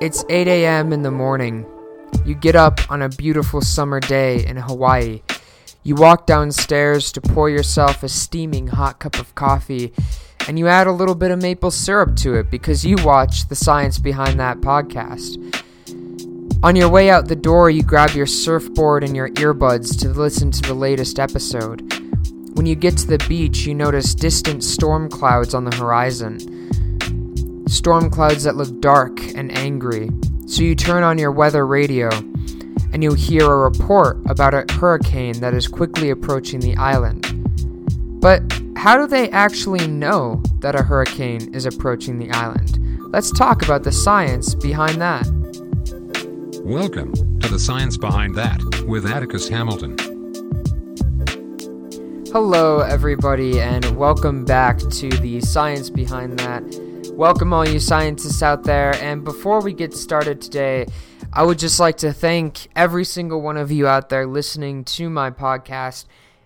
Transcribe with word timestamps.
It's 0.00 0.24
8 0.28 0.46
a.m. 0.46 0.92
in 0.92 1.02
the 1.02 1.10
morning. 1.10 1.66
You 2.24 2.36
get 2.36 2.54
up 2.54 2.78
on 2.88 3.02
a 3.02 3.08
beautiful 3.08 3.60
summer 3.60 3.98
day 3.98 4.46
in 4.46 4.56
Hawaii. 4.56 5.22
You 5.82 5.96
walk 5.96 6.24
downstairs 6.24 7.10
to 7.10 7.20
pour 7.20 7.50
yourself 7.50 8.04
a 8.04 8.08
steaming 8.08 8.68
hot 8.68 9.00
cup 9.00 9.18
of 9.18 9.34
coffee, 9.34 9.92
and 10.46 10.56
you 10.56 10.68
add 10.68 10.86
a 10.86 10.92
little 10.92 11.16
bit 11.16 11.32
of 11.32 11.42
maple 11.42 11.72
syrup 11.72 12.14
to 12.18 12.36
it 12.36 12.48
because 12.48 12.86
you 12.86 12.94
watch 13.02 13.48
the 13.48 13.56
science 13.56 13.98
behind 13.98 14.38
that 14.38 14.60
podcast. 14.60 15.36
On 16.62 16.76
your 16.76 16.88
way 16.88 17.10
out 17.10 17.26
the 17.26 17.34
door, 17.34 17.68
you 17.68 17.82
grab 17.82 18.10
your 18.10 18.26
surfboard 18.26 19.02
and 19.02 19.16
your 19.16 19.30
earbuds 19.30 19.98
to 20.00 20.10
listen 20.10 20.52
to 20.52 20.62
the 20.62 20.74
latest 20.74 21.18
episode. 21.18 21.80
When 22.54 22.66
you 22.66 22.76
get 22.76 22.96
to 22.98 23.06
the 23.08 23.24
beach, 23.28 23.66
you 23.66 23.74
notice 23.74 24.14
distant 24.14 24.62
storm 24.62 25.10
clouds 25.10 25.54
on 25.54 25.64
the 25.64 25.74
horizon 25.74 26.57
storm 27.68 28.08
clouds 28.08 28.44
that 28.44 28.56
look 28.56 28.80
dark 28.80 29.20
and 29.34 29.56
angry. 29.56 30.10
So 30.46 30.62
you 30.62 30.74
turn 30.74 31.02
on 31.02 31.18
your 31.18 31.30
weather 31.30 31.66
radio 31.66 32.08
and 32.92 33.02
you'll 33.02 33.14
hear 33.14 33.44
a 33.44 33.56
report 33.58 34.18
about 34.26 34.54
a 34.54 34.64
hurricane 34.72 35.38
that 35.40 35.52
is 35.52 35.68
quickly 35.68 36.08
approaching 36.08 36.60
the 36.60 36.74
island. 36.76 37.26
But 38.22 38.42
how 38.76 38.96
do 38.96 39.06
they 39.06 39.28
actually 39.30 39.86
know 39.86 40.42
that 40.60 40.74
a 40.74 40.82
hurricane 40.82 41.54
is 41.54 41.66
approaching 41.66 42.18
the 42.18 42.30
island? 42.30 42.78
Let's 43.12 43.30
talk 43.30 43.62
about 43.62 43.84
the 43.84 43.92
science 43.92 44.54
behind 44.54 45.00
that. 45.02 45.26
Welcome 46.64 47.12
to 47.40 47.48
the 47.48 47.58
Science 47.58 47.98
Behind 47.98 48.34
That 48.34 48.62
with 48.86 49.04
Atticus 49.06 49.48
Hamilton. 49.48 49.96
Hello, 52.32 52.80
everybody, 52.80 53.60
and 53.60 53.96
welcome 53.96 54.46
back 54.46 54.78
to 54.78 55.08
the 55.08 55.40
Science 55.42 55.90
Behind 55.90 56.38
That 56.38 56.87
Welcome, 57.18 57.52
all 57.52 57.68
you 57.68 57.80
scientists 57.80 58.44
out 58.44 58.62
there. 58.62 58.94
And 59.02 59.24
before 59.24 59.60
we 59.60 59.72
get 59.72 59.92
started 59.92 60.40
today, 60.40 60.86
I 61.32 61.42
would 61.42 61.58
just 61.58 61.80
like 61.80 61.96
to 61.96 62.12
thank 62.12 62.68
every 62.76 63.04
single 63.04 63.42
one 63.42 63.56
of 63.56 63.72
you 63.72 63.88
out 63.88 64.08
there 64.08 64.24
listening 64.24 64.84
to 64.84 65.10
my 65.10 65.32
podcast. 65.32 66.04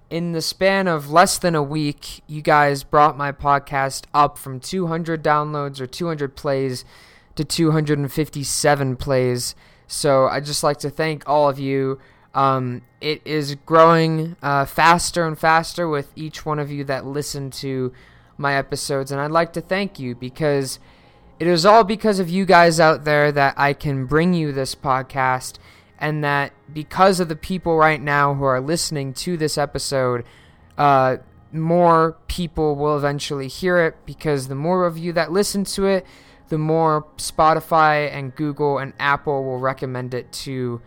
In 0.08 0.32
the 0.32 0.40
span 0.40 0.88
of 0.88 1.10
less 1.10 1.36
than 1.36 1.54
a 1.54 1.62
week, 1.62 2.22
you 2.26 2.40
guys 2.40 2.84
brought 2.84 3.18
my 3.18 3.32
podcast 3.32 4.04
up 4.14 4.38
from 4.38 4.60
200 4.60 5.22
downloads 5.22 5.78
or 5.78 5.86
200 5.86 6.36
plays 6.36 6.86
to 7.34 7.44
257 7.44 8.96
plays. 8.96 9.54
So 9.86 10.26
I'd 10.28 10.46
just 10.46 10.62
like 10.62 10.78
to 10.78 10.88
thank 10.88 11.28
all 11.28 11.50
of 11.50 11.58
you. 11.58 11.98
Um, 12.32 12.80
it 12.98 13.20
is 13.26 13.56
growing 13.66 14.36
uh, 14.42 14.64
faster 14.64 15.26
and 15.26 15.38
faster 15.38 15.86
with 15.86 16.10
each 16.16 16.46
one 16.46 16.58
of 16.58 16.70
you 16.70 16.82
that 16.84 17.04
listen 17.04 17.50
to 17.50 17.92
my 18.38 18.54
episodes, 18.54 19.12
and 19.12 19.20
I'd 19.20 19.30
like 19.30 19.52
to 19.54 19.60
thank 19.60 19.98
you 19.98 20.14
because 20.14 20.78
it 21.38 21.46
is 21.46 21.66
all 21.66 21.84
because 21.84 22.18
of 22.18 22.30
you 22.30 22.44
guys 22.44 22.78
out 22.78 23.04
there 23.04 23.32
that 23.32 23.54
I 23.56 23.72
can 23.72 24.06
bring 24.06 24.34
you 24.34 24.52
this 24.52 24.74
podcast, 24.74 25.58
and 25.98 26.22
that 26.24 26.52
because 26.72 27.20
of 27.20 27.28
the 27.28 27.36
people 27.36 27.76
right 27.76 28.00
now 28.00 28.34
who 28.34 28.44
are 28.44 28.60
listening 28.60 29.12
to 29.14 29.36
this 29.36 29.56
episode, 29.56 30.24
uh, 30.76 31.18
more 31.52 32.16
people 32.28 32.76
will 32.76 32.96
eventually 32.96 33.48
hear 33.48 33.78
it 33.78 33.94
because 34.06 34.48
the 34.48 34.54
more 34.54 34.86
of 34.86 34.96
you 34.96 35.12
that 35.12 35.30
listen 35.30 35.64
to 35.64 35.86
it, 35.86 36.06
the 36.48 36.58
more 36.58 37.06
Spotify 37.16 38.12
and 38.12 38.34
Google 38.34 38.78
and 38.78 38.92
Apple 38.98 39.44
will 39.44 39.58
recommend 39.58 40.14
it 40.14 40.32
to 40.32 40.80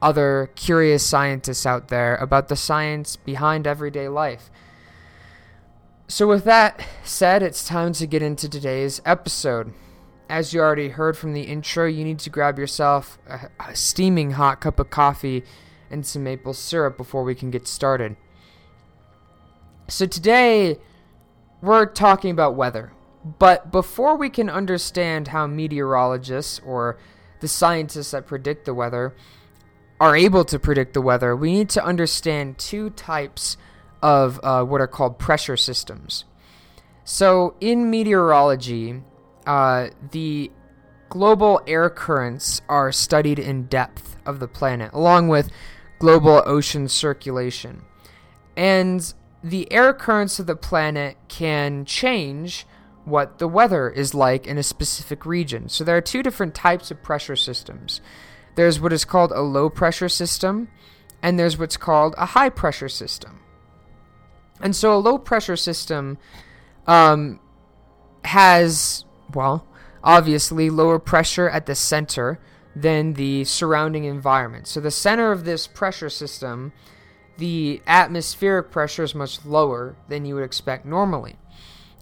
other 0.00 0.50
curious 0.56 1.06
scientists 1.06 1.64
out 1.64 1.88
there 1.88 2.16
about 2.16 2.48
the 2.48 2.56
science 2.56 3.16
behind 3.16 3.66
everyday 3.66 4.08
life. 4.08 4.50
So, 6.08 6.26
with 6.26 6.44
that 6.44 6.84
said, 7.04 7.42
it's 7.42 7.66
time 7.66 7.92
to 7.94 8.06
get 8.06 8.22
into 8.22 8.48
today's 8.48 9.00
episode. 9.06 9.72
As 10.28 10.52
you 10.52 10.60
already 10.60 10.88
heard 10.88 11.16
from 11.16 11.32
the 11.32 11.42
intro, 11.42 11.86
you 11.86 12.04
need 12.04 12.18
to 12.20 12.30
grab 12.30 12.58
yourself 12.58 13.18
a, 13.26 13.48
a, 13.60 13.74
steaming 13.74 14.32
hot 14.32 14.60
cup 14.60 14.78
of 14.78 14.90
coffee 14.90 15.44
and 15.90 16.04
some 16.04 16.24
maple 16.24 16.54
syrup 16.54 16.96
before 16.96 17.22
we 17.22 17.34
can 17.34 17.50
get 17.50 17.66
started. 17.66 18.16
So, 19.88 20.06
today 20.06 20.78
we're 21.62 21.86
talking 21.86 22.30
about 22.30 22.56
weather. 22.56 22.92
But 23.38 23.70
before 23.70 24.16
we 24.16 24.28
can 24.28 24.50
understand 24.50 25.28
how 25.28 25.46
meteorologists 25.46 26.60
or 26.66 26.98
the 27.40 27.48
scientists 27.48 28.10
that 28.10 28.26
predict 28.26 28.64
the 28.64 28.74
weather 28.74 29.14
are 30.00 30.16
able 30.16 30.44
to 30.46 30.58
predict 30.58 30.92
the 30.92 31.00
weather, 31.00 31.36
we 31.36 31.52
need 31.52 31.68
to 31.70 31.84
understand 31.84 32.58
two 32.58 32.90
types 32.90 33.56
of 34.02 34.40
uh, 34.42 34.64
what 34.64 34.80
are 34.80 34.86
called 34.86 35.18
pressure 35.18 35.56
systems. 35.56 36.24
So, 37.04 37.54
in 37.60 37.90
meteorology, 37.90 39.02
uh, 39.46 39.88
the 40.10 40.50
global 41.08 41.60
air 41.66 41.90
currents 41.90 42.62
are 42.68 42.92
studied 42.92 43.38
in 43.38 43.66
depth 43.66 44.16
of 44.24 44.40
the 44.40 44.48
planet, 44.48 44.92
along 44.92 45.28
with 45.28 45.50
global 45.98 46.42
ocean 46.46 46.88
circulation. 46.88 47.82
And 48.56 49.12
the 49.42 49.70
air 49.72 49.92
currents 49.92 50.38
of 50.38 50.46
the 50.46 50.56
planet 50.56 51.16
can 51.28 51.84
change 51.84 52.66
what 53.04 53.38
the 53.38 53.48
weather 53.48 53.90
is 53.90 54.14
like 54.14 54.46
in 54.46 54.58
a 54.58 54.62
specific 54.62 55.26
region. 55.26 55.68
So, 55.68 55.82
there 55.82 55.96
are 55.96 56.02
two 56.02 56.22
different 56.22 56.54
types 56.54 56.90
of 56.90 57.02
pressure 57.02 57.36
systems 57.36 58.00
there's 58.54 58.80
what 58.80 58.92
is 58.92 59.04
called 59.04 59.32
a 59.32 59.40
low 59.40 59.70
pressure 59.70 60.08
system, 60.08 60.68
and 61.22 61.38
there's 61.38 61.58
what's 61.58 61.76
called 61.76 62.14
a 62.18 62.26
high 62.26 62.50
pressure 62.50 62.88
system. 62.88 63.40
And 64.62 64.74
so 64.74 64.94
a 64.94 64.98
low 64.98 65.18
pressure 65.18 65.56
system 65.56 66.18
um, 66.86 67.40
has, 68.24 69.04
well, 69.34 69.66
obviously 70.04 70.70
lower 70.70 70.98
pressure 70.98 71.50
at 71.50 71.66
the 71.66 71.74
center 71.74 72.38
than 72.74 73.14
the 73.14 73.44
surrounding 73.44 74.04
environment. 74.04 74.66
So 74.66 74.80
the 74.80 74.90
center 74.90 75.32
of 75.32 75.44
this 75.44 75.66
pressure 75.66 76.08
system, 76.08 76.72
the 77.38 77.82
atmospheric 77.86 78.70
pressure 78.70 79.02
is 79.02 79.14
much 79.14 79.44
lower 79.44 79.96
than 80.08 80.24
you 80.24 80.36
would 80.36 80.44
expect 80.44 80.86
normally. 80.86 81.36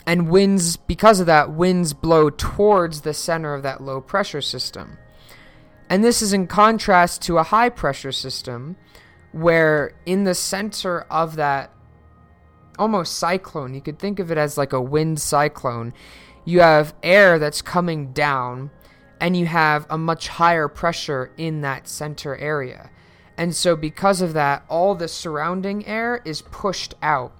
And 0.06 0.30
winds, 0.30 0.76
because 0.76 1.20
of 1.20 1.26
that, 1.26 1.50
winds 1.50 1.92
blow 1.92 2.30
towards 2.30 3.02
the 3.02 3.14
center 3.14 3.54
of 3.54 3.62
that 3.62 3.82
low 3.82 4.00
pressure 4.00 4.40
system. 4.40 4.98
And 5.88 6.04
this 6.04 6.22
is 6.22 6.32
in 6.32 6.46
contrast 6.46 7.22
to 7.22 7.38
a 7.38 7.42
high 7.42 7.68
pressure 7.68 8.12
system, 8.12 8.76
where 9.32 9.92
in 10.06 10.24
the 10.24 10.34
center 10.34 11.02
of 11.02 11.36
that 11.36 11.72
almost 12.78 13.18
cyclone. 13.18 13.74
You 13.74 13.80
could 13.80 13.98
think 13.98 14.18
of 14.18 14.30
it 14.30 14.38
as 14.38 14.58
like 14.58 14.72
a 14.72 14.80
wind 14.80 15.20
cyclone. 15.20 15.92
You 16.44 16.60
have 16.60 16.94
air 17.02 17.38
that's 17.38 17.62
coming 17.62 18.12
down, 18.12 18.70
and 19.20 19.36
you 19.36 19.46
have 19.46 19.86
a 19.90 19.98
much 19.98 20.28
higher 20.28 20.68
pressure 20.68 21.30
in 21.36 21.60
that 21.60 21.86
center 21.86 22.36
area. 22.36 22.90
And 23.36 23.54
so, 23.54 23.76
because 23.76 24.20
of 24.20 24.32
that, 24.34 24.64
all 24.68 24.94
the 24.94 25.08
surrounding 25.08 25.86
air 25.86 26.20
is 26.24 26.42
pushed 26.42 26.94
out. 27.02 27.32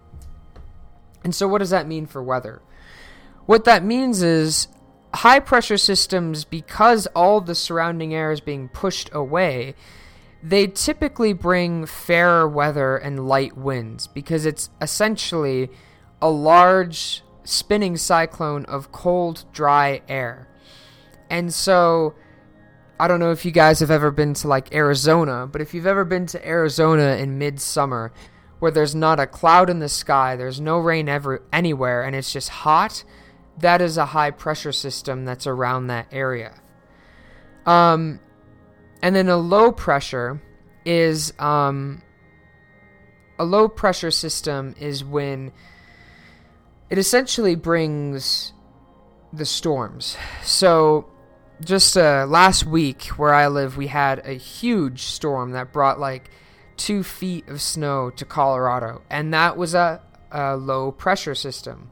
And 1.25 1.35
so, 1.35 1.49
what 1.49 1.59
does 1.59 1.71
that 1.71 1.87
mean 1.87 2.07
for 2.07 2.23
weather? 2.23 2.63
What 3.47 3.65
that 3.65 3.85
means 3.85 4.23
is 4.23 4.69
high 5.13 5.41
pressure 5.41 5.77
systems, 5.77 6.45
because 6.45 7.07
all 7.09 7.41
the 7.41 7.55
surrounding 7.55 8.15
air 8.15 8.33
is 8.33 8.41
being 8.41 8.69
pushed 8.69 9.11
away, 9.13 9.75
they 10.43 10.67
typically 10.67 11.33
bring 11.33 11.87
fairer 11.87 12.49
weather 12.49 12.97
and 12.97 13.29
light 13.29 13.57
winds 13.57 14.07
because 14.07 14.47
it's 14.47 14.71
essentially 14.81 15.71
a 16.23 16.31
large 16.31 17.23
spinning 17.45 17.97
cyclone 17.97 18.65
of 18.67 18.93
cold, 18.93 19.45
dry 19.53 20.03
air. 20.09 20.49
And 21.29 21.53
so, 21.53 22.15
I 22.99 23.09
don't 23.09 23.21
know 23.21 23.31
if 23.31 23.45
you 23.45 23.51
guys 23.51 23.81
have 23.81 23.91
ever 23.91 24.11
been 24.11 24.35
to 24.35 24.49
like 24.49 24.75
Arizona, 24.75 25.47
but 25.47 25.61
if 25.61 25.75
you've 25.75 25.87
ever 25.87 26.05
been 26.05 26.27
to 26.27 26.47
Arizona 26.47 27.17
in 27.17 27.39
midsummer, 27.39 28.13
where 28.59 28.71
there's 28.71 28.95
not 28.95 29.19
a 29.19 29.27
cloud 29.27 29.71
in 29.71 29.79
the 29.79 29.89
sky, 29.89 30.37
there's 30.37 30.61
no 30.61 30.79
rain 30.79 31.09
ever 31.09 31.43
anywhere, 31.53 32.03
and 32.03 32.15
it's 32.15 32.33
just 32.33 32.49
hot, 32.49 33.05
that 33.59 33.81
is 33.81 33.97
a 33.97 34.07
high 34.07 34.31
pressure 34.31 34.73
system 34.73 35.25
that's 35.25 35.47
around 35.47 35.87
that 35.87 36.07
area. 36.13 36.61
Um, 37.67 38.21
and 39.03 39.15
then 39.15 39.29
a 39.29 39.37
low 39.37 39.73
pressure 39.73 40.41
is 40.85 41.33
um, 41.39 42.03
a 43.39 43.45
low 43.45 43.69
pressure 43.69 44.11
system 44.11 44.75
is 44.79 45.05
when 45.05 45.53
it 46.91 46.99
essentially 46.99 47.55
brings 47.55 48.53
the 49.33 49.47
storms. 49.47 50.17
So 50.43 51.07
just 51.65 51.97
uh, 51.97 52.27
last 52.29 52.67
week 52.67 53.05
where 53.17 53.35
I 53.35 53.49
live, 53.49 53.77
we 53.77 53.87
had 53.87 54.21
a 54.27 54.33
huge 54.33 55.03
storm 55.03 55.53
that 55.53 55.73
brought 55.73 56.01
like 56.01 56.31
two 56.77 57.03
feet 57.03 57.47
of 57.49 57.61
snow 57.61 58.11
to 58.11 58.25
Colorado, 58.25 59.03
and 59.11 59.33
that 59.35 59.57
was 59.57 59.75
a, 59.75 60.01
a 60.31 60.57
low 60.57 60.91
pressure 60.91 61.35
system. 61.35 61.91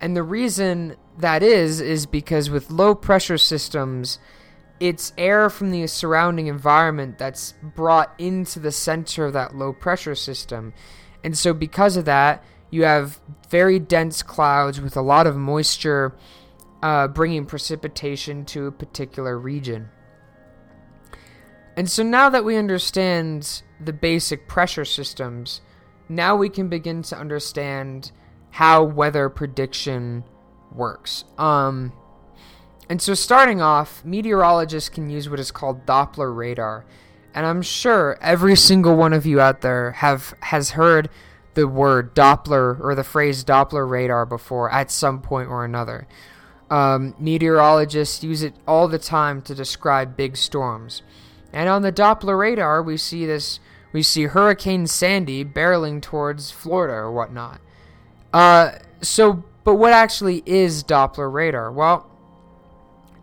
And 0.00 0.16
the 0.16 0.22
reason 0.22 0.96
that 1.18 1.42
is, 1.42 1.80
is 1.80 2.06
because 2.06 2.50
with 2.50 2.70
low 2.70 2.94
pressure 2.94 3.38
systems, 3.38 4.18
it's 4.82 5.12
air 5.16 5.48
from 5.48 5.70
the 5.70 5.86
surrounding 5.86 6.48
environment 6.48 7.16
that's 7.16 7.54
brought 7.62 8.12
into 8.18 8.58
the 8.58 8.72
center 8.72 9.26
of 9.26 9.32
that 9.32 9.54
low 9.54 9.72
pressure 9.72 10.16
system. 10.16 10.74
And 11.22 11.38
so, 11.38 11.54
because 11.54 11.96
of 11.96 12.04
that, 12.06 12.42
you 12.70 12.82
have 12.82 13.20
very 13.48 13.78
dense 13.78 14.24
clouds 14.24 14.80
with 14.80 14.96
a 14.96 15.00
lot 15.00 15.28
of 15.28 15.36
moisture 15.36 16.16
uh, 16.82 17.06
bringing 17.06 17.46
precipitation 17.46 18.44
to 18.46 18.66
a 18.66 18.72
particular 18.72 19.38
region. 19.38 19.88
And 21.76 21.88
so 21.88 22.02
now 22.02 22.28
that 22.30 22.44
we 22.44 22.56
understand 22.56 23.62
the 23.80 23.92
basic 23.92 24.48
pressure 24.48 24.84
systems, 24.84 25.60
now 26.08 26.34
we 26.34 26.48
can 26.48 26.68
begin 26.68 27.02
to 27.02 27.16
understand 27.16 28.10
how 28.50 28.82
weather 28.82 29.28
prediction 29.28 30.24
works. 30.72 31.24
Um, 31.38 31.92
and 32.92 33.00
so, 33.00 33.14
starting 33.14 33.62
off, 33.62 34.04
meteorologists 34.04 34.90
can 34.90 35.08
use 35.08 35.26
what 35.26 35.40
is 35.40 35.50
called 35.50 35.86
Doppler 35.86 36.36
radar. 36.36 36.84
And 37.32 37.46
I'm 37.46 37.62
sure 37.62 38.18
every 38.20 38.54
single 38.54 38.96
one 38.96 39.14
of 39.14 39.24
you 39.24 39.40
out 39.40 39.62
there 39.62 39.92
have 39.92 40.34
has 40.40 40.72
heard 40.72 41.08
the 41.54 41.66
word 41.66 42.14
Doppler 42.14 42.78
or 42.78 42.94
the 42.94 43.02
phrase 43.02 43.46
Doppler 43.46 43.88
radar 43.88 44.26
before 44.26 44.70
at 44.70 44.90
some 44.90 45.22
point 45.22 45.48
or 45.48 45.64
another. 45.64 46.06
Um, 46.68 47.14
meteorologists 47.18 48.22
use 48.22 48.42
it 48.42 48.56
all 48.68 48.88
the 48.88 48.98
time 48.98 49.40
to 49.40 49.54
describe 49.54 50.14
big 50.14 50.36
storms. 50.36 51.00
And 51.50 51.70
on 51.70 51.80
the 51.80 51.92
Doppler 51.92 52.38
radar, 52.38 52.82
we 52.82 52.98
see 52.98 53.24
this 53.24 53.58
we 53.94 54.02
see 54.02 54.24
Hurricane 54.24 54.86
Sandy 54.86 55.46
barreling 55.46 56.02
towards 56.02 56.50
Florida 56.50 56.92
or 56.92 57.10
whatnot. 57.10 57.58
Uh, 58.34 58.72
so, 59.00 59.44
but 59.64 59.76
what 59.76 59.94
actually 59.94 60.42
is 60.44 60.84
Doppler 60.84 61.32
radar? 61.32 61.72
Well, 61.72 62.10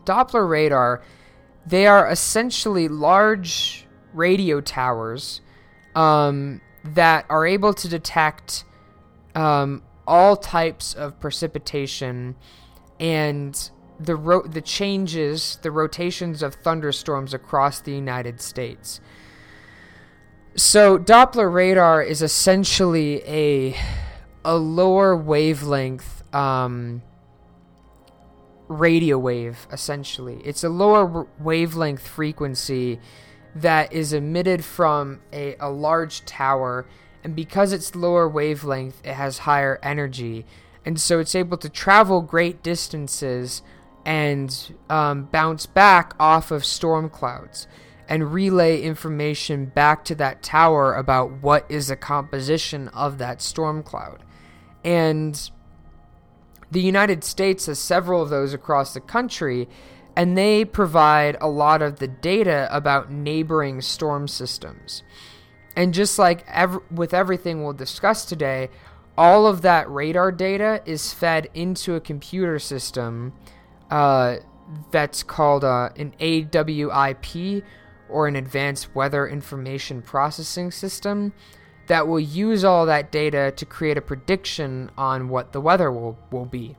Doppler 0.10 0.50
radar, 0.50 1.04
they 1.68 1.86
are 1.86 2.10
essentially 2.10 2.88
large 2.88 3.86
radio 4.14 4.60
towers 4.60 5.42
um, 5.94 6.62
that 6.84 7.26
are 7.30 7.46
able 7.46 7.76
to 7.76 7.88
detect 7.88 8.64
um, 9.36 9.84
all 10.08 10.36
types 10.36 10.96
of 10.96 11.20
precipitation 11.20 12.36
and 13.00 13.70
the 14.00 14.16
ro- 14.16 14.48
the 14.48 14.62
changes, 14.62 15.60
the 15.62 15.70
rotations 15.70 16.42
of 16.42 16.56
thunderstorms 16.56 17.34
across 17.34 17.80
the 17.82 17.92
United 17.92 18.42
States. 18.42 19.00
So 20.56 20.98
Doppler 20.98 21.54
radar 21.54 22.02
is 22.02 22.24
essentially 22.24 23.22
a 23.26 23.76
a 24.44 24.56
lower 24.56 25.16
wavelength 25.16 26.24
um, 26.34 27.04
radio 28.70 29.18
wave, 29.18 29.68
essentially. 29.72 30.42
It's 30.46 30.64
a 30.64 30.70
lower 30.70 31.28
wavelength 31.40 32.08
frequency 32.08 33.00
that 33.56 33.92
is 33.92 34.14
emitted 34.14 34.64
from 34.64 35.20
a, 35.34 35.56
a 35.60 35.70
large 35.70 36.24
tower, 36.24 36.88
and 37.24 37.36
because 37.36 37.74
it's 37.74 37.96
lower 37.96 38.30
wavelength, 38.30 39.02
it 39.04 39.16
has 39.16 39.40
higher 39.40 39.80
energy. 39.84 40.46
And 40.86 41.00
so 41.02 41.20
it's 41.20 41.36
able 41.36 41.58
to 41.58 41.70
travel 41.70 42.22
great 42.22 42.64
distances 42.64 43.62
and 44.06 44.76
um, 44.90 45.26
bounce 45.26 45.66
back 45.66 46.14
off 46.20 46.52
of 46.52 46.64
storm 46.64 47.10
clouds 47.10 47.68
and 48.08 48.34
relay 48.34 48.82
information 48.82 49.66
back 49.66 50.04
to 50.06 50.16
that 50.16 50.42
tower 50.42 50.96
about 50.96 51.32
what 51.44 51.66
is 51.70 51.88
the 51.88 51.96
composition 51.96 52.88
of 52.90 53.18
that 53.18 53.42
storm 53.42 53.84
cloud. 53.84 54.24
And 54.84 55.52
the 56.72 56.82
United 56.82 57.24
States 57.24 57.66
has 57.66 57.80
several 57.80 58.22
of 58.22 58.30
those 58.30 58.54
across 58.54 58.94
the 58.94 59.00
country, 59.02 59.68
and 60.16 60.38
they 60.38 60.66
provide 60.66 61.38
a 61.42 61.48
lot 61.48 61.82
of 61.82 62.00
the 62.00 62.08
data 62.08 62.68
about 62.72 63.12
neighboring 63.12 63.82
storm 63.82 64.28
systems. 64.28 65.04
And 65.76 65.94
just 65.94 66.20
like 66.20 66.44
ev- 66.48 66.82
with 66.92 67.14
everything 67.14 67.64
we'll 67.64 67.74
discuss 67.74 68.26
today, 68.26 68.70
all 69.18 69.48
of 69.48 69.62
that 69.62 69.90
radar 69.90 70.32
data 70.32 70.82
is 70.86 71.14
fed 71.14 71.50
into 71.54 71.96
a 71.96 72.02
computer 72.02 72.60
system 72.60 73.34
uh, 73.90 74.38
that's 74.92 75.24
called 75.24 75.64
uh, 75.64 75.90
an 75.96 76.14
AWIP 76.20 77.64
or 78.08 78.28
an 78.28 78.36
Advanced 78.36 78.96
Weather 78.96 79.28
Information 79.28 80.02
Processing 80.02 80.72
System 80.72 81.34
that 81.90 82.08
will 82.08 82.20
use 82.20 82.64
all 82.64 82.86
that 82.86 83.12
data 83.12 83.52
to 83.58 83.66
create 83.66 83.98
a 83.98 84.02
prediction 84.02 84.92
on 84.96 85.28
what 85.28 85.52
the 85.52 85.60
weather 85.60 85.92
will, 85.92 86.18
will 86.32 86.46
be. 86.46 86.76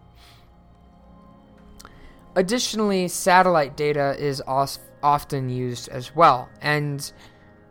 Additionally, 2.37 3.09
satellite 3.09 3.77
data 3.77 4.15
is 4.19 4.41
often 4.47 5.49
used 5.49 5.89
as 5.89 6.15
well. 6.15 6.49
And 6.63 7.13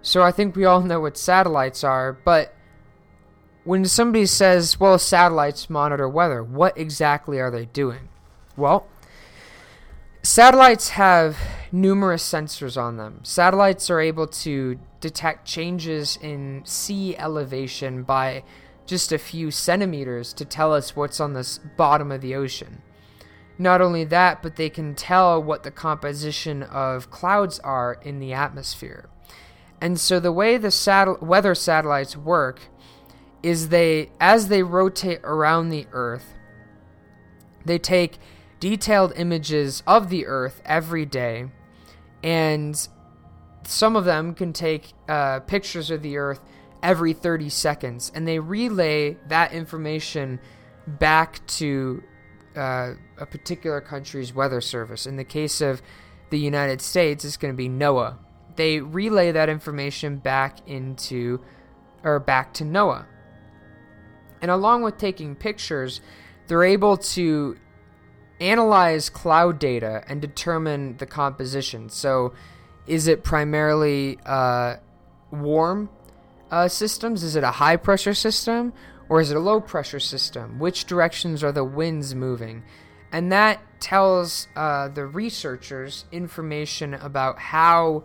so 0.01 0.21
I 0.21 0.33
think 0.33 0.55
we 0.55 0.65
all 0.65 0.81
know 0.81 0.99
what 0.99 1.17
satellites 1.17 1.81
are, 1.83 2.11
but 2.11 2.53
when 3.63 3.85
somebody 3.85 4.25
says, 4.25 4.77
well, 4.77 4.99
satellites 4.99 5.69
monitor 5.69 6.09
weather, 6.09 6.43
what 6.43 6.77
exactly 6.77 7.39
are 7.39 7.51
they 7.51 7.65
doing? 7.65 8.09
Well, 8.57 8.85
Satellites 10.21 10.89
have 10.89 11.37
numerous 11.71 12.29
sensors 12.29 12.81
on 12.81 12.97
them. 12.97 13.21
Satellites 13.23 13.89
are 13.89 14.01
able 14.01 14.27
to 14.27 14.77
detect 14.99 15.47
changes 15.47 16.17
in 16.21 16.61
sea 16.65 17.15
elevation 17.15 18.03
by 18.03 18.43
just 18.85 19.13
a 19.13 19.17
few 19.17 19.49
centimeters 19.49 20.33
to 20.33 20.43
tell 20.43 20.73
us 20.73 20.93
what's 20.93 21.21
on 21.21 21.33
the 21.33 21.59
bottom 21.77 22.11
of 22.11 22.19
the 22.19 22.35
ocean. 22.35 22.81
Not 23.57 23.79
only 23.79 24.03
that, 24.05 24.41
but 24.41 24.57
they 24.57 24.69
can 24.69 24.93
tell 24.93 25.41
what 25.41 25.63
the 25.63 25.71
composition 25.71 26.63
of 26.63 27.09
clouds 27.09 27.59
are 27.59 27.97
in 28.01 28.19
the 28.19 28.33
atmosphere. 28.33 29.09
And 29.79 29.97
so 29.97 30.19
the 30.19 30.33
way 30.33 30.57
the 30.57 30.71
satel- 30.71 31.19
weather 31.21 31.55
satellites 31.55 32.17
work 32.17 32.63
is 33.41 33.69
they 33.69 34.11
as 34.19 34.49
they 34.49 34.63
rotate 34.63 35.21
around 35.23 35.69
the 35.69 35.87
earth, 35.93 36.33
they 37.63 37.79
take 37.79 38.19
detailed 38.59 39.13
images 39.15 39.83
of 39.87 40.09
the 40.09 40.25
Earth 40.25 40.61
every 40.65 41.05
day, 41.05 41.49
and 42.23 42.87
some 43.63 43.95
of 43.95 44.05
them 44.05 44.33
can 44.33 44.53
take 44.53 44.93
uh, 45.07 45.39
pictures 45.41 45.91
of 45.91 46.01
the 46.01 46.17
Earth 46.17 46.41
every 46.81 47.13
30 47.13 47.49
seconds, 47.49 48.11
and 48.13 48.27
they 48.27 48.39
relay 48.39 49.17
that 49.27 49.51
information 49.51 50.39
back 50.87 51.45
to 51.47 52.03
uh, 52.55 52.93
a 53.17 53.25
particular 53.25 53.81
country's 53.81 54.33
weather 54.33 54.61
service. 54.61 55.05
In 55.05 55.17
the 55.17 55.23
case 55.23 55.61
of 55.61 55.81
the 56.29 56.39
United 56.39 56.81
States, 56.81 57.23
it's 57.25 57.37
going 57.37 57.53
to 57.53 57.57
be 57.57 57.69
NOAA. 57.69 58.17
They 58.55 58.79
relay 58.79 59.31
that 59.31 59.49
information 59.49 60.17
back 60.17 60.67
into 60.67 61.41
or 62.03 62.19
back 62.19 62.53
to 62.55 62.63
NOAA. 62.63 63.05
And 64.41 64.51
along 64.51 64.83
with 64.83 64.97
taking 64.97 65.35
pictures, 65.35 66.01
they're 66.47 66.63
able 66.63 66.97
to 66.97 67.57
analyze 68.39 69.09
cloud 69.09 69.59
data 69.59 70.03
and 70.07 70.21
determine 70.21 70.97
the 70.97 71.05
composition. 71.05 71.89
So, 71.89 72.33
is 72.87 73.07
it 73.07 73.23
primarily 73.23 74.17
uh, 74.25 74.77
warm 75.31 75.89
uh, 76.49 76.67
systems? 76.67 77.23
Is 77.23 77.35
it 77.35 77.43
a 77.43 77.51
high 77.51 77.75
pressure 77.75 78.13
system? 78.13 78.73
Or 79.09 79.19
is 79.19 79.31
it 79.31 79.37
a 79.37 79.39
low 79.39 79.59
pressure 79.59 79.99
system? 79.99 80.59
Which 80.59 80.85
directions 80.85 81.43
are 81.43 81.51
the 81.51 81.63
winds 81.63 82.13
moving? 82.13 82.63
And 83.11 83.31
that 83.31 83.59
tells 83.79 84.47
uh, 84.55 84.89
the 84.89 85.05
researchers 85.05 86.05
information 86.11 86.93
about 86.93 87.39
how 87.39 88.03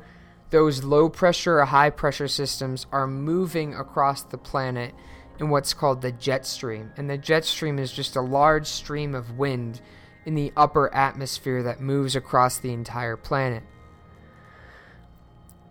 those 0.51 0.83
low 0.83 1.09
pressure 1.09 1.59
or 1.61 1.65
high 1.67 1.91
pressure 1.91 2.29
systems 2.29 2.87
are 2.91 3.07
moving 3.07 3.75
across 3.75 4.23
the 4.23 4.39
planet 4.39 4.95
in 5.39 5.51
what's 5.51 5.75
called 5.75 6.01
the 6.01 6.13
jet 6.13 6.47
stream. 6.47 6.93
And 6.97 7.11
the 7.11 7.19
jet 7.19 7.45
stream 7.45 7.79
is 7.79 7.93
just 7.93 8.17
a 8.17 8.21
large 8.21 8.67
stream 8.67 9.15
of 9.15 9.37
wind 9.37 9.81
in 10.27 10.35
the 10.35 10.53
upper 10.57 10.93
atmosphere 10.95 11.63
that 11.63 11.81
moves 11.81 12.17
across 12.17 12.59
the 12.59 12.73
entire 12.73 13.17
planet. 13.17 13.63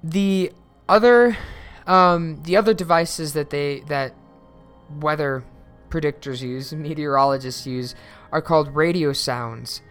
The 0.04 0.52
other 0.88 1.38
um, 1.88 2.42
the 2.44 2.58
other 2.58 2.74
devices 2.74 3.34
that 3.34 3.50
they 3.50 3.82
that 3.88 4.16
weather 5.00 5.44
predictors 5.90 6.42
use, 6.42 6.74
meteorologists 6.74 7.68
use, 7.68 7.96
are 8.32 8.42
called 8.42 8.74
radiosondes. 8.74 9.82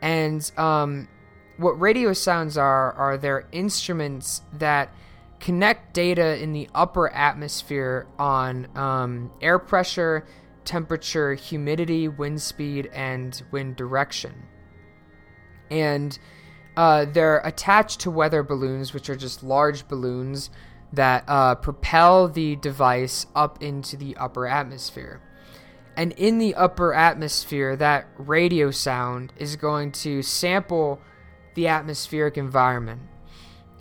And 0.00 0.50
um, 0.56 1.08
what 1.56 1.76
radiosondes 1.76 2.56
are 2.60 2.92
are 2.92 3.16
they're 3.16 3.46
instruments 3.52 4.42
that 4.54 4.92
connect 5.40 5.92
data 5.92 6.40
in 6.40 6.52
the 6.52 6.68
upper 6.74 7.08
atmosphere 7.08 8.06
on 8.18 8.68
um, 8.76 9.30
air 9.40 9.58
pressure 9.58 10.24
temperature, 10.64 11.34
humidity, 11.34 12.08
wind 12.08 12.40
speed, 12.40 12.90
and 12.92 13.42
wind 13.50 13.76
direction. 13.76 14.34
And 15.70 16.18
uh, 16.76 17.06
they're 17.06 17.38
attached 17.38 18.00
to 18.00 18.10
weather 18.10 18.42
balloons, 18.42 18.94
which 18.94 19.10
are 19.10 19.16
just 19.16 19.42
large 19.42 19.88
balloons 19.88 20.50
that 20.92 21.24
uh, 21.26 21.54
propel 21.54 22.28
the 22.28 22.56
device 22.56 23.26
up 23.34 23.62
into 23.62 23.96
the 23.96 24.16
upper 24.16 24.46
atmosphere. 24.46 25.20
And 25.96 26.12
in 26.12 26.38
the 26.38 26.54
upper 26.54 26.94
atmosphere, 26.94 27.76
that 27.76 28.06
radiosonde 28.16 29.30
is 29.36 29.56
going 29.56 29.92
to 29.92 30.22
sample 30.22 31.00
the 31.54 31.68
atmospheric 31.68 32.38
environment. 32.38 33.02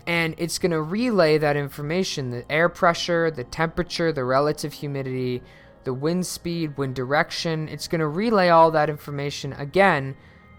And 0.07 0.35
it's 0.38 0.59
going 0.59 0.71
to 0.71 0.81
relay 0.81 1.38
that 1.38 1.55
information 1.55 2.31
the 2.31 2.51
air 2.51 2.67
pressure, 2.67 3.31
the 3.31 3.43
temperature, 3.43 4.11
the 4.11 4.25
relative 4.25 4.73
humidity, 4.73 5.41
the 5.83 5.93
wind 5.93 6.25
speed, 6.25 6.77
wind 6.77 6.95
direction. 6.95 7.67
It's 7.67 7.88
going 7.88 8.00
to 8.00 8.07
relay 8.07 8.50
all 8.50 8.71
that 8.71 8.89
information 8.89 9.53
again 9.53 10.15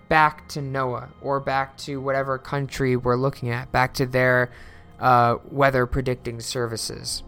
back 0.09 0.49
to 0.49 0.61
NOAA 0.61 1.09
or 1.23 1.41
back 1.41 1.77
to 1.79 2.01
whatever 2.01 2.39
country 2.39 2.97
we're 2.97 3.17
looking 3.17 3.51
at, 3.51 3.73
back 3.73 3.95
to 3.95 4.07
their 4.07 4.51
uh, 5.01 5.37
weather 5.51 5.87
predicting 5.87 6.41
services. 6.41 7.23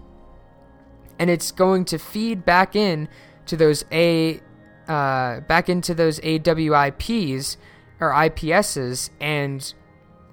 And 1.19 1.31
it's 1.31 1.51
going 1.51 1.85
to 1.87 1.99
feed 1.99 2.45
back 2.45 2.77
in 2.77 3.09
to 3.47 3.57
those 3.57 3.85
A 3.93 4.41
uh, 4.89 5.41
back 5.41 5.69
into 5.69 5.95
those 5.95 6.21
AWIPs 6.21 7.57
or 8.01 8.11
IPSs, 8.11 9.11
and 9.21 9.73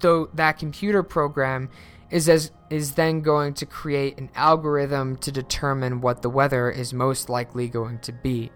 though 0.01 0.29
that 0.33 0.57
computer 0.57 1.03
program 1.03 1.69
is 2.11 2.27
as 2.29 2.51
is 2.69 2.93
then 2.93 3.21
going 3.21 3.53
to 3.53 3.65
create 3.65 4.17
an 4.17 4.29
algorithm 4.35 5.15
to 5.17 5.31
determine 5.31 6.01
what 6.01 6.21
the 6.21 6.29
weather 6.29 6.69
is 6.69 6.93
most 6.93 7.29
likely 7.29 7.67
going 7.67 7.99
to 7.99 8.11
be. 8.11 8.51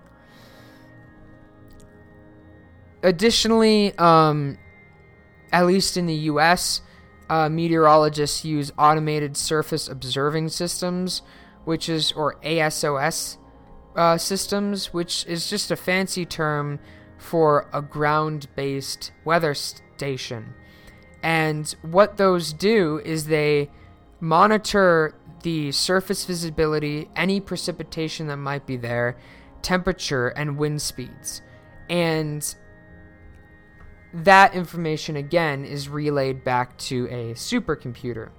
Additionally, 3.04 3.96
um, 3.98 4.58
at 5.52 5.66
least 5.66 5.98
in 5.98 6.06
the 6.06 6.16
U.S., 6.16 6.82
uh, 7.30 7.50
meteorologists 7.50 8.46
use 8.46 8.72
automated 8.78 9.36
surface 9.36 9.88
observing 9.88 10.50
systems, 10.50 11.22
which 11.66 11.90
is 11.90 12.12
or 12.14 12.36
ASOS 12.42 13.38
uh, 13.96 14.18
systems, 14.18 14.94
which 14.94 15.26
is 15.28 15.50
just 15.50 15.72
a 15.72 15.76
fancy 15.76 16.26
term 16.26 16.80
for 17.18 17.68
a 17.74 17.82
ground 17.82 18.48
based 18.56 19.12
weather 19.24 19.54
station. 19.54 20.54
And 21.26 21.76
what 21.82 22.18
those 22.18 22.54
do 22.54 23.02
is 23.04 23.26
they 23.26 23.72
monitor 24.20 25.16
the 25.42 25.72
surface 25.72 26.24
visibility, 26.24 27.10
any 27.16 27.40
precipitation 27.40 28.28
that 28.28 28.38
might 28.38 28.68
be 28.68 28.78
there, 28.78 29.18
temperature, 29.64 30.28
and 30.28 30.56
wind 30.56 30.84
speeds. 30.84 31.42
And 31.90 32.56
that 34.14 34.54
information 34.54 35.16
again 35.16 35.66
is 35.66 35.90
relayed 35.90 36.44
back 36.44 36.78
to 36.78 37.08
a 37.08 37.34
supercomputer. 37.34 38.30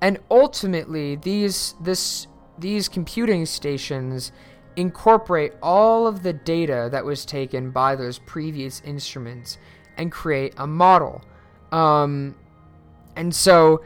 And 0.00 0.20
ultimately, 0.30 1.16
these 1.16 1.74
this 1.80 2.28
these 2.56 2.88
computing 2.88 3.44
stations 3.44 4.30
incorporate 4.76 5.52
all 5.60 6.06
of 6.06 6.22
the 6.22 6.32
data 6.32 6.88
that 6.92 7.04
was 7.04 7.24
taken 7.24 7.72
by 7.72 7.96
those 7.96 8.20
previous 8.20 8.80
instruments 8.82 9.58
and 10.00 10.10
create 10.10 10.54
a 10.56 10.66
model. 10.66 11.22
Um, 11.70 12.34
and 13.14 13.34
so 13.34 13.82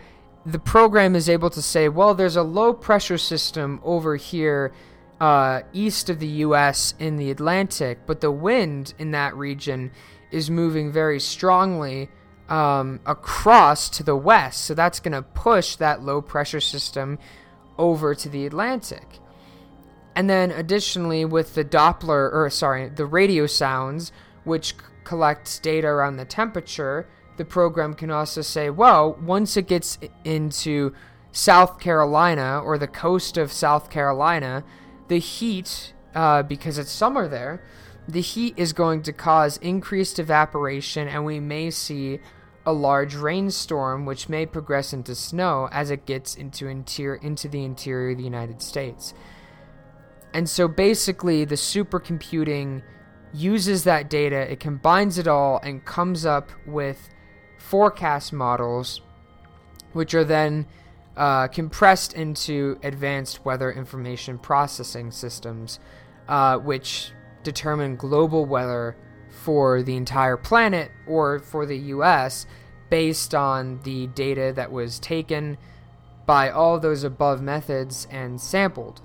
the 0.46 0.60
program 0.60 1.16
is 1.16 1.28
able 1.28 1.50
to 1.50 1.60
say, 1.60 1.88
well, 1.88 2.14
there's 2.14 2.36
a 2.36 2.42
low 2.42 2.72
pressure 2.72 3.18
system 3.18 3.80
over 3.82 4.14
here 4.14 4.72
uh, 5.20 5.62
east 5.72 6.08
of 6.08 6.20
the 6.20 6.28
US 6.46 6.94
in 7.00 7.16
the 7.16 7.32
Atlantic, 7.32 7.98
but 8.06 8.20
the 8.20 8.30
wind 8.30 8.94
in 8.96 9.10
that 9.10 9.34
region 9.34 9.90
is 10.30 10.50
moving 10.50 10.92
very 10.92 11.18
strongly 11.18 12.08
um, 12.48 13.00
across 13.06 13.88
to 13.88 14.04
the 14.04 14.16
west. 14.16 14.62
So 14.64 14.74
that's 14.74 15.00
going 15.00 15.12
to 15.12 15.22
push 15.22 15.74
that 15.76 16.02
low 16.02 16.22
pressure 16.22 16.60
system 16.60 17.18
over 17.76 18.14
to 18.14 18.28
the 18.28 18.46
Atlantic. 18.46 19.18
And 20.14 20.30
then 20.30 20.52
additionally 20.52 21.24
with 21.24 21.54
the 21.54 21.64
Doppler 21.64 22.32
or 22.32 22.48
sorry, 22.50 22.88
the 22.88 23.08
radiosondes 23.08 24.12
which 24.44 24.74
collects 25.04 25.58
data 25.58 25.86
around 25.86 26.16
the 26.16 26.24
temperature, 26.24 27.08
the 27.36 27.44
program 27.44 27.94
can 27.94 28.10
also 28.10 28.42
say, 28.42 28.70
well, 28.70 29.18
once 29.20 29.56
it 29.56 29.66
gets 29.66 29.98
into 30.24 30.92
South 31.32 31.80
Carolina 31.80 32.60
or 32.64 32.78
the 32.78 32.86
coast 32.86 33.36
of 33.36 33.52
South 33.52 33.90
Carolina, 33.90 34.64
the 35.08 35.18
heat 35.18 35.92
uh, 36.14 36.42
because 36.42 36.78
it's 36.78 36.92
summer 36.92 37.26
there, 37.26 37.62
the 38.06 38.20
heat 38.20 38.54
is 38.56 38.72
going 38.72 39.02
to 39.02 39.12
cause 39.12 39.56
increased 39.58 40.18
evaporation 40.18 41.08
and 41.08 41.24
we 41.24 41.40
may 41.40 41.70
see 41.70 42.20
a 42.66 42.72
large 42.72 43.14
rainstorm 43.14 44.06
which 44.06 44.28
may 44.28 44.46
progress 44.46 44.92
into 44.92 45.14
snow 45.14 45.68
as 45.72 45.90
it 45.90 46.06
gets 46.06 46.34
into 46.34 46.66
interior 46.66 47.16
into 47.16 47.48
the 47.48 47.64
interior 47.64 48.12
of 48.12 48.16
the 48.16 48.24
United 48.24 48.62
States. 48.62 49.12
And 50.32 50.48
so 50.48 50.66
basically 50.68 51.44
the 51.44 51.54
supercomputing 51.56 52.82
uses 53.34 53.84
that 53.84 54.08
data, 54.08 54.50
it 54.50 54.60
combines 54.60 55.18
it 55.18 55.26
all 55.26 55.60
and 55.62 55.84
comes 55.84 56.24
up 56.24 56.50
with 56.66 57.10
forecast 57.58 58.32
models 58.32 59.00
which 59.94 60.12
are 60.12 60.24
then 60.24 60.66
uh, 61.16 61.48
compressed 61.48 62.12
into 62.12 62.78
advanced 62.82 63.44
weather 63.44 63.72
information 63.72 64.36
processing 64.36 65.10
systems, 65.10 65.78
uh, 66.28 66.58
which 66.58 67.12
determine 67.42 67.96
global 67.96 68.44
weather 68.44 68.96
for 69.30 69.82
the 69.82 69.96
entire 69.96 70.36
planet 70.36 70.90
or 71.06 71.38
for 71.38 71.64
the 71.64 71.76
US 71.76 72.46
based 72.90 73.34
on 73.34 73.80
the 73.84 74.06
data 74.08 74.52
that 74.54 74.70
was 74.70 74.98
taken 74.98 75.56
by 76.26 76.50
all 76.50 76.78
those 76.78 77.04
above 77.04 77.40
methods 77.40 78.06
and 78.10 78.40
sampled. 78.40 79.00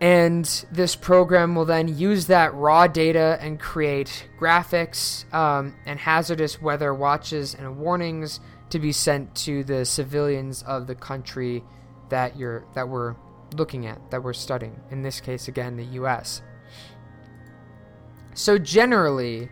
And 0.00 0.44
this 0.70 0.94
program 0.94 1.54
will 1.54 1.64
then 1.64 1.96
use 1.96 2.26
that 2.26 2.52
raw 2.54 2.86
data 2.86 3.38
and 3.40 3.58
create 3.58 4.28
graphics 4.38 5.32
um, 5.32 5.74
and 5.86 5.98
hazardous 5.98 6.60
weather 6.60 6.92
watches 6.92 7.54
and 7.54 7.78
warnings 7.78 8.40
to 8.70 8.78
be 8.78 8.92
sent 8.92 9.34
to 9.36 9.64
the 9.64 9.84
civilians 9.84 10.62
of 10.64 10.86
the 10.86 10.94
country 10.94 11.64
that 12.10 12.36
you're 12.36 12.64
that 12.74 12.88
we're 12.88 13.16
looking 13.56 13.86
at, 13.86 14.10
that 14.10 14.22
we're 14.22 14.32
studying. 14.32 14.80
In 14.90 15.02
this 15.02 15.20
case, 15.20 15.48
again, 15.48 15.76
the 15.76 15.84
U.S. 15.84 16.42
So 18.34 18.58
generally, 18.58 19.48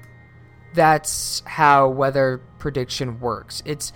that's 0.74 1.42
how 1.46 1.88
weather 1.88 2.42
prediction 2.58 3.18
works. 3.20 3.62
It's 3.64 3.92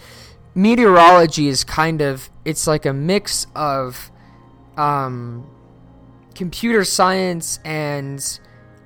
meteorology 0.54 1.48
is 1.48 1.62
kind 1.62 2.00
of 2.00 2.30
it's 2.44 2.66
like 2.66 2.86
a 2.86 2.92
mix 2.92 3.46
of 3.54 4.10
um, 4.76 5.46
computer 6.38 6.84
science 6.84 7.58
and 7.64 8.38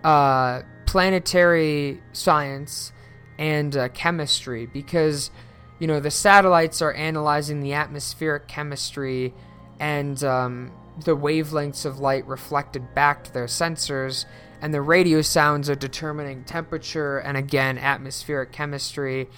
uh, 0.05 0.63
planetary 0.87 2.01
science 2.15 2.93
and 3.39 3.77
uh, 3.77 3.91
chemistry 3.91 4.65
because 4.65 5.31
you 5.79 5.87
know 5.87 6.01
the 6.01 6.11
satellites 6.11 6.81
are 6.81 6.95
analyzing 6.95 7.61
the 7.61 7.75
atmospheric 7.75 8.49
chemistry 8.49 9.35
and 9.79 10.25
um, 10.25 10.73
the 11.05 11.15
wavelengths 11.15 11.85
of 11.85 11.99
light 11.99 12.27
reflected 12.27 12.95
back 12.95 13.23
to 13.23 13.31
their 13.35 13.45
sensors 13.45 14.25
and 14.63 14.73
the 14.73 14.79
radiosondes 14.79 15.69
are 15.69 15.75
determining 15.75 16.45
temperature 16.45 17.19
and 17.19 17.37
again 17.37 17.77
atmospheric 17.77 18.51
chemistry. 18.51 19.29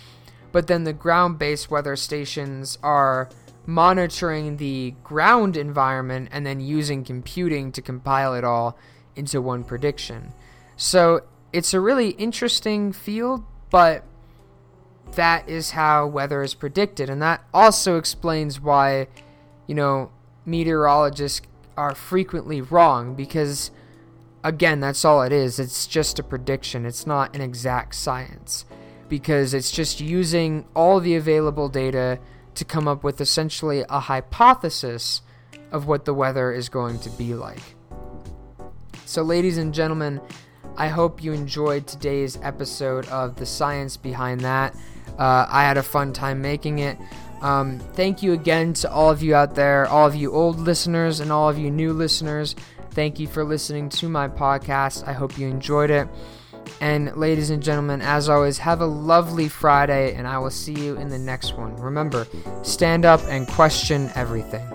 But 0.53 0.69
then 0.69 0.85
the 0.85 0.93
ground 0.93 1.41
based 1.41 1.69
weather 1.69 1.97
stations 1.97 2.79
are 2.81 3.29
monitoring 3.67 4.57
the 4.57 4.95
ground 5.03 5.57
environment 5.57 6.29
and 6.33 6.45
then 6.45 6.61
using 6.61 7.05
computing 7.05 7.73
to 7.73 7.83
compile 7.83 8.35
it 8.35 8.45
all 8.45 8.77
into 9.17 9.41
one 9.41 9.65
prediction. 9.65 10.33
So 10.77 11.23
it's 11.53 11.73
a 11.73 11.81
really 11.81 12.11
interesting 12.11 12.93
field, 12.93 13.45
but 13.71 14.05
that 15.13 15.49
is 15.49 15.71
how 15.71 16.07
weather 16.07 16.43
is 16.43 16.55
predicted. 16.55 17.09
And 17.09 17.23
that 17.23 17.45
also 17.55 17.97
explains 17.97 18.61
why, 18.61 19.07
you 19.67 19.75
know, 19.75 20.11
meteorologists 20.45 21.47
are 21.77 21.95
frequently 21.95 22.61
wrong 22.61 23.15
because 23.15 23.71
again, 24.43 24.81
that's 24.81 25.05
all 25.05 25.23
it 25.23 25.33
is. 25.33 25.59
It's 25.59 25.87
just 25.87 26.19
a 26.19 26.23
prediction, 26.23 26.85
it's 26.85 27.07
not 27.07 27.35
an 27.35 27.41
exact 27.41 27.95
science 27.95 28.67
because 29.09 29.55
it's 29.55 29.71
just 29.71 30.01
using 30.01 30.67
all 30.75 31.01
the 31.01 31.15
available 31.15 31.69
data 31.69 32.19
to 32.57 32.65
come 32.65 32.89
up 32.89 33.05
with 33.05 33.21
essentially 33.21 33.85
a 33.89 34.01
hypothesis 34.01 35.23
of 35.73 35.87
what 35.87 36.05
the 36.05 36.15
weather 36.15 36.53
is 36.53 36.69
going 36.69 36.99
to 37.01 37.11
be 37.11 37.35
like. 37.35 37.63
So, 39.07 39.23
ladies 39.23 39.59
and 39.59 39.75
gentlemen, 39.75 40.21
I 40.77 40.89
hope 40.89 41.23
you 41.23 41.33
enjoyed 41.33 41.87
today's 41.87 42.39
episode 42.43 43.07
of 43.09 43.37
The 43.37 43.47
Science 43.47 43.97
Behind 43.97 44.41
That. 44.41 44.75
Uh, 45.19 45.47
I 45.49 45.63
had 45.63 45.77
a 45.77 45.83
fun 45.83 46.13
time 46.13 46.43
making 46.43 46.81
it. 46.81 46.99
Um, 47.43 47.79
thank 47.93 48.23
you 48.23 48.33
again 48.33 48.73
to 48.75 48.91
all 48.91 49.11
of 49.11 49.23
you 49.23 49.35
out 49.35 49.55
there, 49.55 49.87
all 49.87 50.07
of 50.07 50.15
you 50.15 50.33
old 50.33 50.59
listeners, 50.59 51.21
and 51.21 51.31
all 51.31 51.49
of 51.49 51.59
you 51.59 51.71
new 51.71 51.93
listeners. 51.93 52.57
Thank 52.91 53.19
you 53.19 53.27
for 53.27 53.45
listening 53.45 53.89
to 53.91 54.09
my 54.09 54.29
podcast. 54.29 55.07
I 55.07 55.13
hope 55.13 55.37
you 55.39 55.49
enjoyed 55.49 55.91
it. 55.91 56.09
And 56.85 57.17
ladies 57.17 57.49
and 57.49 57.63
gentlemen, 57.63 58.03
as 58.03 58.29
always, 58.29 58.59
have 58.59 58.83
a 58.83 58.87
lovely 58.87 59.49
Friday, 59.49 60.15
and 60.17 60.29
I 60.29 60.37
will 60.37 60.51
see 60.51 60.75
you 60.75 60.99
in 60.99 61.09
the 61.09 61.19
next 61.19 61.57
one. 61.57 61.75
Remember, 61.77 62.27
stand 62.61 63.07
up 63.07 63.23
and 63.27 63.49
question 63.49 64.11
everything. 64.15 64.69